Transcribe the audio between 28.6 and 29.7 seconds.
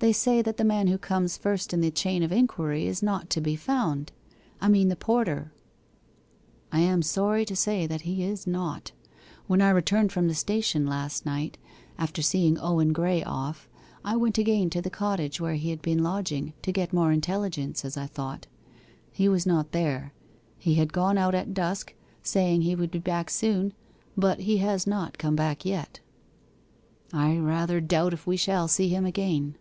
see him again.